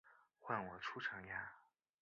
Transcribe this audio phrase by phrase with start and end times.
[0.39, 1.53] 换我出场呀！